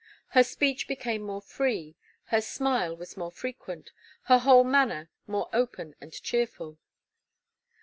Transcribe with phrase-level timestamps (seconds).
[0.29, 1.95] Her speech became more free,
[2.33, 3.91] her smile was more frequent,
[4.23, 6.79] her whole manner more open and cheerful.